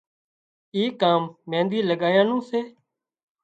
اي 0.75 0.83
ڪام 1.01 1.21
مينۮي 1.49 1.79
لڳايا 1.89 2.21
نُون 2.27 2.39
سي 2.49 2.59